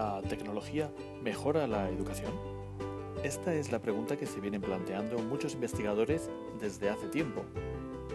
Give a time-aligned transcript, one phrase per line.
[0.00, 0.90] ¿La tecnología
[1.22, 2.32] mejora la educación?
[3.22, 7.44] Esta es la pregunta que se vienen planteando muchos investigadores desde hace tiempo.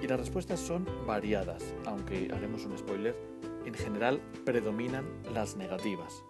[0.02, 3.16] Y las respuestas son variadas, aunque haremos un spoiler,
[3.66, 6.23] en general predominan las negativas.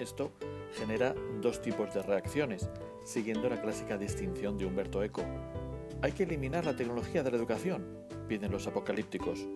[0.00, 0.32] Esto
[0.74, 2.68] genera dos tipos de reacciones,
[3.04, 5.22] siguiendo la clásica distinción de Humberto Eco.
[6.02, 7.86] Hay que eliminar la tecnología de la educación,
[8.26, 9.46] piden los apocalípticos.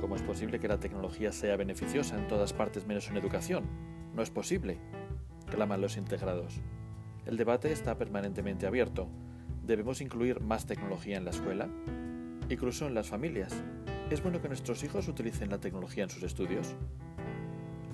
[0.00, 3.64] ¿Cómo es posible que la tecnología sea beneficiosa en todas partes menos en educación?
[4.14, 4.78] No es posible,
[5.50, 6.58] claman los integrados.
[7.26, 9.08] El debate está permanentemente abierto.
[9.62, 11.68] ¿Debemos incluir más tecnología en la escuela?
[12.48, 13.62] Incluso en las familias.
[14.08, 16.74] ¿Es bueno que nuestros hijos utilicen la tecnología en sus estudios?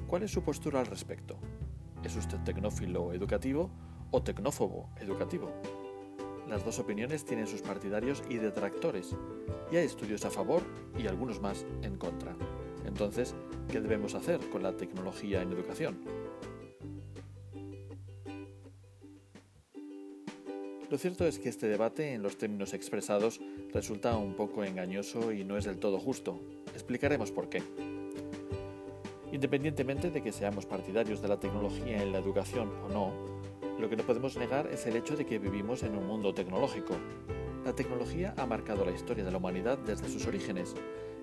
[0.06, 1.36] ¿Cuál es su postura al respecto?
[2.04, 3.68] ¿Es usted tecnófilo educativo
[4.12, 5.50] o tecnófobo educativo?
[6.48, 9.16] Las dos opiniones tienen sus partidarios y detractores,
[9.72, 10.62] y hay estudios a favor
[10.96, 12.36] y algunos más en contra.
[12.84, 13.34] Entonces,
[13.68, 15.98] ¿qué debemos hacer con la tecnología en educación?
[20.88, 23.40] Lo cierto es que este debate, en los términos expresados,
[23.72, 26.40] resulta un poco engañoso y no es del todo justo.
[26.74, 27.62] Explicaremos por qué.
[29.36, 33.12] Independientemente de que seamos partidarios de la tecnología en la educación o no,
[33.78, 36.94] lo que no podemos negar es el hecho de que vivimos en un mundo tecnológico.
[37.62, 40.74] La tecnología ha marcado la historia de la humanidad desde sus orígenes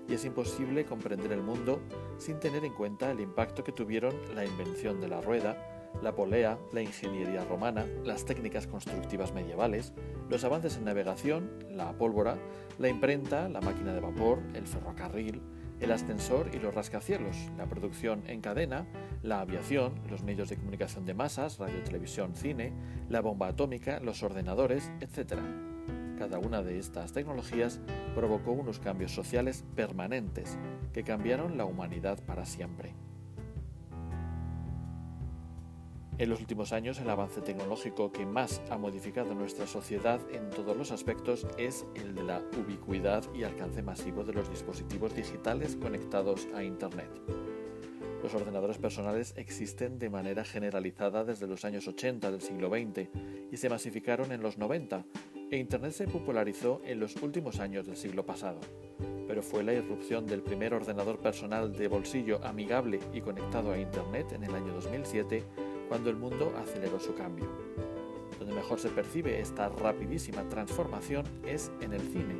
[0.08, 1.80] y es imposible comprender el mundo
[2.16, 6.56] sin tener en cuenta el impacto que tuvieron la invención de la rueda, la polea,
[6.72, 9.92] la ingeniería romana, las técnicas constructivas medievales,
[10.30, 12.38] los avances en navegación, la pólvora,
[12.78, 15.42] la imprenta, la máquina de vapor, el ferrocarril,
[15.80, 18.86] el ascensor y los rascacielos, la producción en cadena,
[19.22, 22.72] la aviación, los medios de comunicación de masas, radio, televisión, cine,
[23.08, 25.40] la bomba atómica, los ordenadores, etc.
[26.18, 27.80] Cada una de estas tecnologías
[28.14, 30.58] provocó unos cambios sociales permanentes
[30.92, 32.94] que cambiaron la humanidad para siempre.
[36.16, 40.76] En los últimos años, el avance tecnológico que más ha modificado nuestra sociedad en todos
[40.76, 46.46] los aspectos es el de la ubicuidad y alcance masivo de los dispositivos digitales conectados
[46.54, 47.10] a Internet.
[48.22, 53.08] Los ordenadores personales existen de manera generalizada desde los años 80 del siglo XX
[53.50, 55.04] y se masificaron en los 90,
[55.50, 58.60] e Internet se popularizó en los últimos años del siglo pasado.
[59.26, 64.32] Pero fue la irrupción del primer ordenador personal de bolsillo amigable y conectado a Internet
[64.32, 65.42] en el año 2007
[65.88, 67.46] cuando el mundo aceleró su cambio.
[68.38, 72.36] Donde mejor se percibe esta rapidísima transformación es en el cine.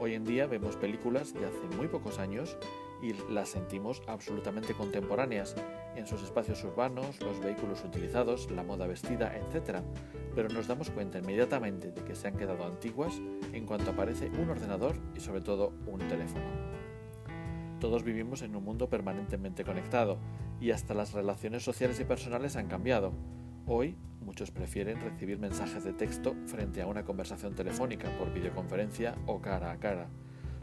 [0.00, 2.56] Hoy en día vemos películas de hace muy pocos años
[3.02, 5.54] y las sentimos absolutamente contemporáneas
[5.94, 9.80] en sus espacios urbanos, los vehículos utilizados, la moda vestida, etc.
[10.34, 13.20] Pero nos damos cuenta inmediatamente de que se han quedado antiguas
[13.52, 16.44] en cuanto aparece un ordenador y sobre todo un teléfono.
[17.80, 20.18] Todos vivimos en un mundo permanentemente conectado
[20.64, 23.12] y hasta las relaciones sociales y personales han cambiado.
[23.66, 29.42] Hoy muchos prefieren recibir mensajes de texto frente a una conversación telefónica por videoconferencia o
[29.42, 30.08] cara a cara.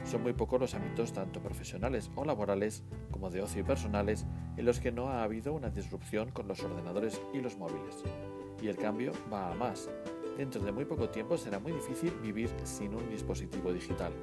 [0.04, 4.26] Son muy pocos los ámbitos tanto profesionales o laborales como de ocio y personales
[4.58, 8.04] en los que no ha habido una disrupción con los ordenadores y los móviles.
[8.60, 9.88] Y el cambio va a más.
[10.36, 14.14] Dentro de muy poco tiempo será muy difícil vivir sin un dispositivo digital,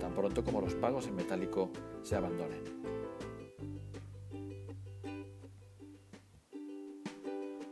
[0.00, 1.70] tan pronto como los pagos en metálico
[2.02, 2.99] se abandonen.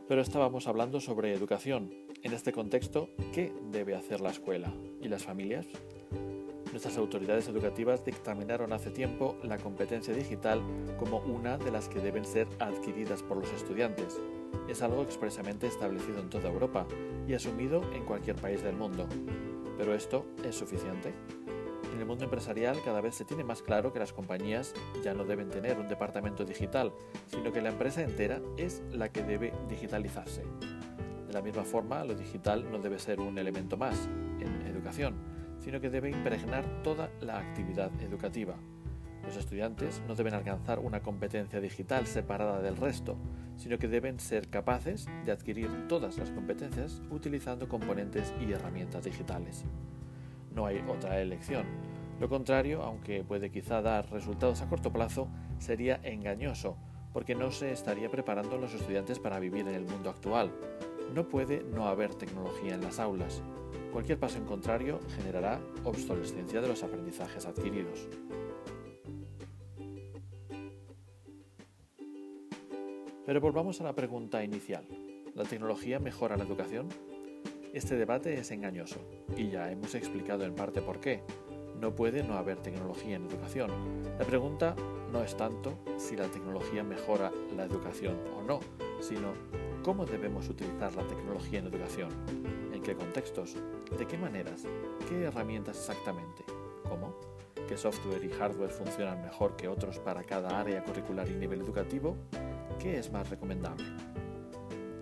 [0.09, 1.93] Pero estábamos hablando sobre educación.
[2.23, 5.67] En este contexto, ¿qué debe hacer la escuela y las familias?
[6.71, 10.63] Nuestras autoridades educativas dictaminaron hace tiempo la competencia digital
[10.97, 14.19] como una de las que deben ser adquiridas por los estudiantes.
[14.67, 16.87] Es algo expresamente establecido en toda Europa
[17.27, 19.07] y asumido en cualquier país del mundo.
[19.77, 21.13] ¿Pero esto es suficiente?
[21.93, 24.73] En el mundo empresarial cada vez se tiene más claro que las compañías
[25.03, 26.93] ya no deben tener un departamento digital,
[27.27, 30.43] sino que la empresa entera es la que debe digitalizarse.
[31.27, 34.07] De la misma forma, lo digital no debe ser un elemento más
[34.39, 35.15] en educación,
[35.59, 38.55] sino que debe impregnar toda la actividad educativa.
[39.23, 43.17] Los estudiantes no deben alcanzar una competencia digital separada del resto,
[43.57, 49.65] sino que deben ser capaces de adquirir todas las competencias utilizando componentes y herramientas digitales.
[50.53, 51.65] No hay otra elección.
[52.19, 56.77] Lo contrario, aunque puede quizá dar resultados a corto plazo, sería engañoso,
[57.13, 60.51] porque no se estaría preparando a los estudiantes para vivir en el mundo actual.
[61.13, 63.41] No puede no haber tecnología en las aulas.
[63.93, 68.07] Cualquier paso en contrario generará obsolescencia de los aprendizajes adquiridos.
[73.25, 74.85] Pero volvamos a la pregunta inicial.
[75.35, 76.89] ¿La tecnología mejora la educación?
[77.71, 78.97] Este debate es engañoso
[79.37, 81.21] y ya hemos explicado en parte por qué.
[81.79, 83.69] No puede no haber tecnología en educación.
[84.17, 84.75] La pregunta
[85.11, 88.59] no es tanto si la tecnología mejora la educación o no,
[89.01, 89.33] sino
[89.83, 92.09] cómo debemos utilizar la tecnología en educación,
[92.73, 93.55] en qué contextos,
[93.95, 94.63] de qué maneras,
[95.07, 96.43] qué herramientas exactamente,
[96.89, 97.13] cómo,
[97.67, 102.17] qué software y hardware funcionan mejor que otros para cada área curricular y nivel educativo,
[102.79, 103.85] qué es más recomendable.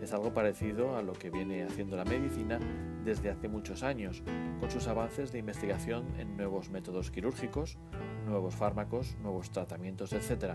[0.08, 2.60] Es algo parecido a lo que viene haciendo la medicina
[3.04, 4.24] desde hace muchos años,
[4.62, 7.78] con sus avances de investigación en nuevos métodos quirúrgicos,
[8.26, 10.54] nuevos fármacos, nuevos tratamientos, etc.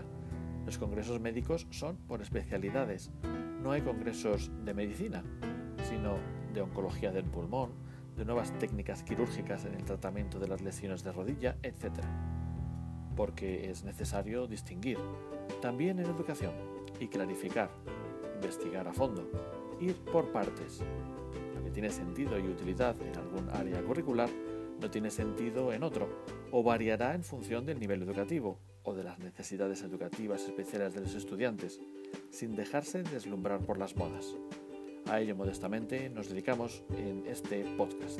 [0.65, 3.11] Los congresos médicos son por especialidades.
[3.61, 5.23] No hay congresos de medicina,
[5.87, 6.15] sino
[6.51, 7.73] de oncología del pulmón,
[8.17, 12.01] de nuevas técnicas quirúrgicas en el tratamiento de las lesiones de rodilla, etc.
[13.15, 14.97] Porque es necesario distinguir,
[15.61, 16.53] también en educación,
[16.99, 17.69] y clarificar
[18.43, 19.29] investigar a fondo,
[19.79, 20.81] ir por partes.
[21.55, 24.29] Lo que tiene sentido y utilidad en algún área curricular
[24.81, 26.09] no tiene sentido en otro,
[26.51, 31.15] o variará en función del nivel educativo o de las necesidades educativas especiales de los
[31.15, 31.79] estudiantes,
[32.31, 34.35] sin dejarse deslumbrar por las modas.
[35.09, 38.19] A ello modestamente nos dedicamos en este podcast.